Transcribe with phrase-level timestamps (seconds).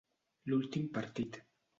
[0.51, 1.39] L'últim partit.